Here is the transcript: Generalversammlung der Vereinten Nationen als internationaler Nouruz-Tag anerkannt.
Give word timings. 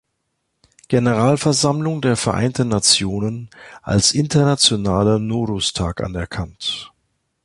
Generalversammlung 0.87 2.01
der 2.01 2.17
Vereinten 2.17 2.67
Nationen 2.69 3.51
als 3.83 4.13
internationaler 4.15 5.19
Nouruz-Tag 5.19 6.01
anerkannt. 6.03 6.91